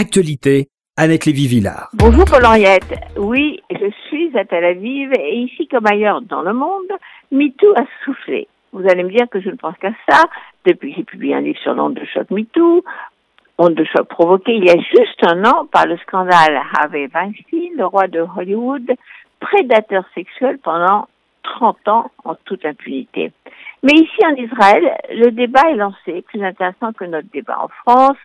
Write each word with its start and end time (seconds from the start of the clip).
Actualité, 0.00 0.68
Annette 0.96 1.26
Lévy-Villard. 1.26 1.88
Bonjour 1.92 2.24
Paul-Henriette. 2.24 2.94
Oui, 3.16 3.60
je 3.68 3.90
suis 4.06 4.30
à 4.38 4.44
Tel 4.44 4.64
Aviv 4.64 5.10
et 5.18 5.38
ici 5.38 5.66
comme 5.66 5.86
ailleurs 5.86 6.22
dans 6.22 6.42
le 6.42 6.52
monde, 6.52 6.86
MeToo 7.32 7.72
a 7.74 7.82
soufflé. 8.04 8.46
Vous 8.72 8.88
allez 8.88 9.02
me 9.02 9.10
dire 9.10 9.28
que 9.28 9.40
je 9.40 9.50
ne 9.50 9.56
pense 9.56 9.76
qu'à 9.78 9.90
ça 10.08 10.22
depuis 10.64 10.92
que 10.92 10.98
j'ai 10.98 11.02
publié 11.02 11.34
un 11.34 11.40
livre 11.40 11.58
sur 11.64 11.74
l'onde 11.74 11.94
de 11.94 12.04
choc 12.04 12.30
MeToo, 12.30 12.84
onde 13.58 13.74
de 13.74 13.82
choc 13.82 14.06
provoquée 14.06 14.54
il 14.54 14.66
y 14.66 14.70
a 14.70 14.76
juste 14.76 15.20
un 15.26 15.44
an 15.44 15.66
par 15.66 15.84
le 15.86 15.96
scandale 16.06 16.60
Harvey 16.78 17.08
Weinstein, 17.12 17.72
le 17.76 17.86
roi 17.86 18.06
de 18.06 18.20
Hollywood, 18.20 18.88
prédateur 19.40 20.04
sexuel 20.14 20.60
pendant 20.62 21.08
30 21.42 21.88
ans 21.88 22.10
en 22.22 22.36
toute 22.44 22.64
impunité. 22.64 23.32
Mais 23.82 23.94
ici 23.94 24.20
en 24.24 24.36
Israël, 24.36 24.96
le 25.10 25.32
débat 25.32 25.70
est 25.70 25.74
lancé, 25.74 26.22
plus 26.22 26.44
intéressant 26.44 26.92
que 26.92 27.04
notre 27.04 27.28
débat 27.32 27.58
en 27.60 27.68
France, 27.82 28.18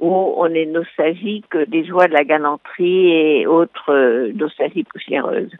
où 0.00 0.34
on 0.36 0.46
est 0.46 0.66
nostalgique 0.66 1.56
des 1.68 1.84
joies 1.84 2.08
de 2.08 2.14
la 2.14 2.24
galanterie 2.24 3.12
et 3.12 3.46
autres 3.46 3.92
euh, 3.92 4.32
nostalgies 4.32 4.84
poussiéreuses. 4.84 5.52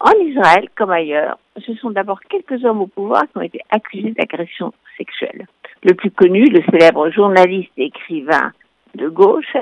En 0.00 0.12
Israël, 0.18 0.68
comme 0.76 0.90
ailleurs, 0.90 1.38
ce 1.58 1.74
sont 1.74 1.90
d'abord 1.90 2.20
quelques 2.22 2.64
hommes 2.64 2.80
au 2.80 2.86
pouvoir 2.86 3.24
qui 3.24 3.36
ont 3.36 3.42
été 3.42 3.60
accusés 3.70 4.12
d'agression 4.12 4.72
sexuelle. 4.96 5.46
Le 5.84 5.92
plus 5.92 6.10
connu, 6.10 6.46
le 6.46 6.62
célèbre 6.70 7.10
journaliste 7.10 7.70
et 7.76 7.86
écrivain 7.86 8.52
de 8.94 9.08
gauche, 9.08 9.56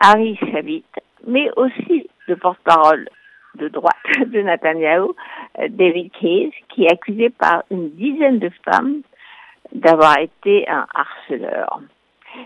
Harry 0.00 0.36
Shavit, 0.36 0.84
mais 1.26 1.50
aussi 1.56 2.08
le 2.28 2.36
porte-parole 2.36 3.08
de 3.56 3.68
droite 3.68 3.96
de 4.26 4.40
Netanyahu, 4.40 5.08
David 5.68 6.12
Case, 6.12 6.52
qui 6.68 6.84
est 6.84 6.92
accusé 6.92 7.30
par 7.30 7.64
une 7.70 7.90
dizaine 7.90 8.38
de 8.38 8.50
femmes 8.64 9.02
d'avoir 9.74 10.18
été 10.18 10.68
un 10.68 10.86
harceleur. 10.94 11.80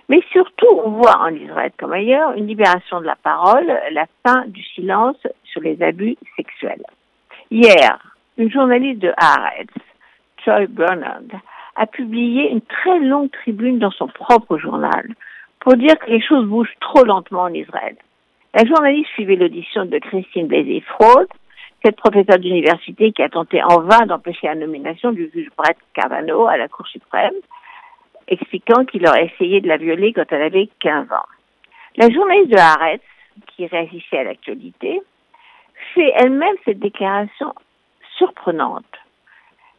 Mais 0.09 0.21
surtout, 0.33 0.69
on 0.85 0.91
voit 0.91 1.19
en 1.19 1.35
Israël 1.35 1.73
comme 1.79 1.93
ailleurs 1.93 2.33
une 2.33 2.47
libération 2.47 3.01
de 3.01 3.07
la 3.07 3.17
parole, 3.17 3.67
la 3.93 4.07
fin 4.25 4.45
du 4.47 4.63
silence 4.63 5.17
sur 5.45 5.61
les 5.61 5.81
abus 5.83 6.17
sexuels. 6.37 6.85
Hier, 7.51 7.99
une 8.37 8.51
journaliste 8.51 9.01
de 9.01 9.13
Haaretz, 9.17 9.71
Joy 10.45 10.67
Bernard, 10.67 11.41
a 11.77 11.87
publié 11.87 12.51
une 12.51 12.63
très 12.63 12.99
longue 13.01 13.31
tribune 13.31 13.79
dans 13.79 13.91
son 13.91 14.09
propre 14.09 14.59
journal 14.59 15.15
pour 15.61 15.75
dire 15.75 15.99
que 15.99 16.11
les 16.11 16.21
choses 16.21 16.47
bougent 16.47 16.77
trop 16.81 17.05
lentement 17.05 17.43
en 17.43 17.55
Israël. 17.55 17.97
La 18.55 18.65
journaliste 18.65 19.11
suivait 19.11 19.37
l'audition 19.37 19.85
de 19.85 19.99
Christine 19.99 20.47
Blasey-Fraud, 20.47 21.27
cette 21.85 21.97
professeure 21.97 22.39
d'université 22.39 23.13
qui 23.13 23.23
a 23.23 23.29
tenté 23.29 23.63
en 23.63 23.81
vain 23.81 24.07
d'empêcher 24.07 24.47
la 24.47 24.55
nomination 24.55 25.13
du 25.13 25.31
juge 25.33 25.49
Brett 25.57 25.77
Kavanaugh 25.95 26.47
à 26.47 26.57
la 26.57 26.69
Cour 26.69 26.87
suprême, 26.87 27.35
expliquant 28.29 28.85
qu'il 28.85 29.07
aurait 29.07 29.27
essayé 29.27 29.61
de 29.61 29.69
la 29.69 29.77
violer 29.77 30.13
quand 30.13 30.31
elle 30.31 30.43
avait 30.43 30.69
15 30.81 31.13
ans. 31.13 31.27
La 31.97 32.11
journaliste 32.11 32.51
de 32.51 32.59
Haaretz, 32.59 33.03
qui 33.49 33.67
réagissait 33.67 34.19
à 34.19 34.25
l'actualité, 34.25 35.01
fait 35.95 36.13
elle-même 36.17 36.57
cette 36.65 36.79
déclaration 36.79 37.55
surprenante. 38.17 38.85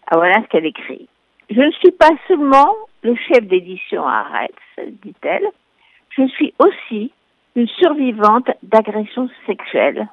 Ah, 0.07 0.17
voilà 0.17 0.41
ce 0.41 0.47
qu'elle 0.47 0.65
écrit. 0.65 1.07
Je 1.49 1.61
ne 1.61 1.71
suis 1.71 1.91
pas 1.91 2.11
seulement 2.27 2.75
le 3.03 3.15
chef 3.15 3.45
d'édition 3.45 4.05
à 4.07 4.25
dit-elle, 5.03 5.47
je 6.09 6.27
suis 6.27 6.53
aussi 6.59 7.11
une 7.55 7.67
survivante 7.67 8.49
d'agressions 8.63 9.29
sexuelles, 9.45 10.07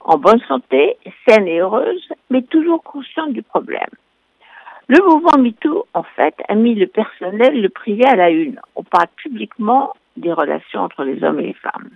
en 0.00 0.18
bonne 0.18 0.40
santé, 0.48 0.96
saine 1.26 1.46
et 1.46 1.60
heureuse, 1.60 2.08
mais 2.30 2.42
toujours 2.42 2.82
consciente 2.82 3.32
du 3.32 3.42
problème. 3.42 3.90
Le 4.88 4.98
mouvement 5.06 5.38
MeToo, 5.38 5.86
en 5.94 6.02
fait, 6.02 6.34
a 6.48 6.54
mis 6.54 6.74
le 6.74 6.86
personnel, 6.86 7.60
le 7.60 7.68
privé 7.68 8.04
à 8.04 8.16
la 8.16 8.30
une. 8.30 8.60
On 8.74 8.82
parle 8.82 9.08
publiquement 9.16 9.94
des 10.16 10.32
relations 10.32 10.80
entre 10.80 11.04
les 11.04 11.22
hommes 11.22 11.40
et 11.40 11.46
les 11.46 11.52
femmes. 11.54 11.90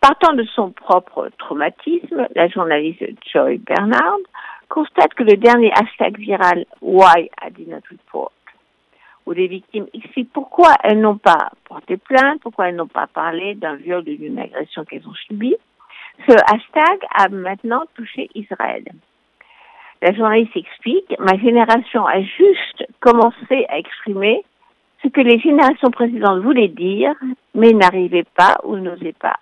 Partant 0.00 0.32
de 0.34 0.44
son 0.44 0.70
propre 0.70 1.30
traumatisme, 1.38 2.28
la 2.34 2.48
journaliste 2.48 3.04
Joy 3.32 3.58
Bernard 3.58 4.18
constate 4.68 5.14
que 5.14 5.24
le 5.24 5.36
dernier 5.36 5.72
hashtag 5.72 6.18
viral 6.18 6.66
Why 6.80 7.30
I 7.42 7.50
did 7.50 7.68
not 7.68 7.80
report, 7.90 8.32
où 9.26 9.32
les 9.32 9.46
victimes 9.46 9.86
expliquent 9.94 10.32
pourquoi 10.32 10.74
elles 10.84 11.00
n'ont 11.00 11.18
pas 11.18 11.50
porté 11.64 11.96
plainte, 11.96 12.40
pourquoi 12.42 12.68
elles 12.68 12.76
n'ont 12.76 12.86
pas 12.86 13.06
parlé 13.06 13.54
d'un 13.54 13.76
viol 13.76 14.00
ou 14.00 14.16
d'une 14.16 14.38
agression 14.38 14.84
qu'elles 14.84 15.06
ont 15.08 15.14
subie, 15.14 15.56
ce 16.28 16.32
hashtag 16.32 17.00
a 17.14 17.28
maintenant 17.28 17.84
touché 17.94 18.28
Israël. 18.34 18.84
La 20.00 20.12
journaliste 20.12 20.56
explique, 20.56 21.12
ma 21.18 21.36
génération 21.38 22.06
a 22.06 22.20
juste 22.20 22.86
commencé 23.00 23.66
à 23.68 23.78
exprimer 23.78 24.44
ce 25.02 25.08
que 25.08 25.20
les 25.20 25.38
générations 25.40 25.90
précédentes 25.90 26.42
voulaient 26.42 26.68
dire, 26.68 27.14
mais 27.54 27.72
n'arrivaient 27.72 28.26
pas 28.36 28.58
ou 28.64 28.76
n'osaient 28.76 29.12
pas, 29.12 29.36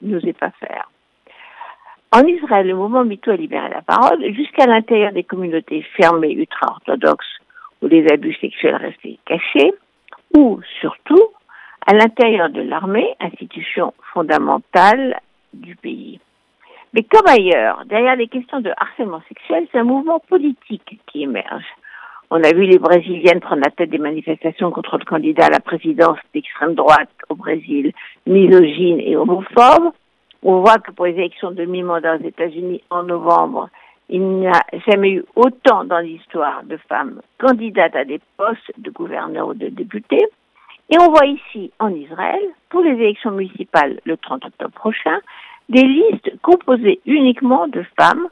faire. 0.00 0.90
En 2.14 2.26
Israël, 2.26 2.66
le 2.66 2.74
mouvement 2.74 3.04
MeToo 3.04 3.30
a 3.30 3.36
libéré 3.36 3.68
la 3.70 3.82
parole 3.82 4.22
jusqu'à 4.34 4.66
l'intérieur 4.66 5.12
des 5.12 5.24
communautés 5.24 5.82
fermées 5.96 6.32
ultra-orthodoxes 6.32 7.38
où 7.80 7.86
les 7.86 8.06
abus 8.12 8.34
sexuels 8.34 8.76
restaient 8.76 9.18
cachés, 9.24 9.72
ou 10.34 10.60
surtout 10.80 11.28
à 11.86 11.94
l'intérieur 11.94 12.50
de 12.50 12.60
l'armée, 12.60 13.08
institution 13.20 13.92
fondamentale 14.12 15.20
du 15.52 15.74
pays. 15.76 16.20
Mais 16.94 17.04
comme 17.04 17.26
ailleurs, 17.26 17.84
derrière 17.86 18.16
les 18.16 18.28
questions 18.28 18.60
de 18.60 18.70
harcèlement 18.76 19.22
sexuel, 19.28 19.66
c'est 19.72 19.78
un 19.78 19.84
mouvement 19.84 20.20
politique 20.20 21.00
qui 21.06 21.22
émerge. 21.22 21.64
On 22.30 22.42
a 22.42 22.52
vu 22.52 22.64
les 22.64 22.78
Brésiliennes 22.78 23.40
prendre 23.40 23.62
la 23.64 23.70
tête 23.70 23.90
des 23.90 23.98
manifestations 23.98 24.70
contre 24.70 24.98
le 24.98 25.04
candidat 25.04 25.46
à 25.46 25.50
la 25.50 25.60
présidence 25.60 26.18
d'extrême 26.34 26.74
droite 26.74 27.10
au 27.28 27.34
Brésil, 27.34 27.92
misogyne 28.26 29.00
et 29.00 29.16
homophobe. 29.16 29.92
On 30.42 30.60
voit 30.60 30.78
que 30.78 30.92
pour 30.92 31.06
les 31.06 31.12
élections 31.12 31.50
de 31.50 31.64
mi-mandat 31.64 32.16
aux 32.16 32.26
États-Unis 32.26 32.82
en 32.90 33.04
novembre, 33.04 33.68
il 34.08 34.22
n'y 34.22 34.48
a 34.48 34.62
jamais 34.86 35.10
eu 35.10 35.24
autant 35.36 35.84
dans 35.84 35.98
l'histoire 35.98 36.62
de 36.64 36.76
femmes 36.88 37.20
candidates 37.38 37.96
à 37.96 38.04
des 38.04 38.20
postes 38.36 38.72
de 38.76 38.90
gouverneur 38.90 39.48
ou 39.48 39.54
de 39.54 39.68
députés. 39.68 40.26
Et 40.90 40.96
on 41.00 41.10
voit 41.10 41.26
ici, 41.26 41.70
en 41.78 41.88
Israël, 41.88 42.42
pour 42.68 42.82
les 42.82 42.92
élections 42.92 43.30
municipales 43.30 44.00
le 44.04 44.16
30 44.16 44.44
octobre 44.44 44.74
prochain, 44.74 45.18
des 45.68 45.84
listes 45.84 46.32
composées 46.42 47.00
uniquement 47.06 47.68
de 47.68 47.84
femmes 47.98 48.28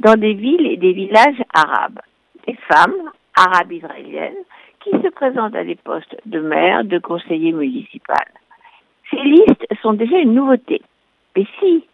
dans 0.00 0.14
des 0.14 0.34
villes 0.34 0.66
et 0.66 0.76
des 0.76 0.92
villages 0.92 1.42
arabes. 1.52 2.00
Des 2.46 2.56
femmes 2.68 3.10
arabes 3.36 3.72
israéliennes 3.72 4.44
qui 4.80 4.90
se 4.90 5.08
présentent 5.08 5.56
à 5.56 5.64
des 5.64 5.76
postes 5.76 6.16
de 6.26 6.40
maire, 6.40 6.84
de 6.84 6.98
conseiller 6.98 7.52
municipal. 7.52 8.26
Ces 9.10 9.22
listes 9.22 9.66
sont 9.82 9.94
déjà 9.94 10.18
une 10.18 10.34
nouveauté. 10.34 10.82
Mais 11.36 11.46
si, 11.58 11.84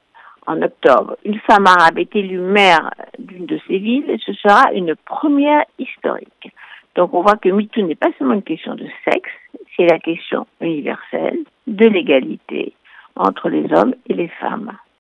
en 0.47 0.61
octobre, 0.63 1.17
une 1.25 1.39
femme 1.41 1.67
arabe 1.67 1.99
est 1.99 2.15
élue 2.17 2.39
maire 2.39 2.91
d'une 3.19 3.47
de 3.47 3.61
ces 3.67 3.79
villes, 3.79 4.17
ce 4.25 4.33
sera 4.33 4.73
une 4.73 4.95
première 4.97 5.65
historique. 5.79 6.53
Donc 6.97 7.15
on 7.15 7.23
voit 7.23 7.37
que 7.37 7.49
MeToo 7.49 7.83
n'est 7.83 7.95
pas 7.95 8.11
seulement 8.19 8.35
une 8.35 8.43
question 8.43 8.75
de 8.75 8.87
sexe, 9.05 9.31
c'est 9.77 9.87
la 9.87 9.99
question 9.99 10.47
universelle 10.61 11.39
de 11.67 11.87
l'égalité 11.87 12.75
entre 13.21 13.51
les 13.51 13.71
hommes 13.73 13.95
et 14.07 14.15
les 14.15 14.29
femmes. 14.29 14.73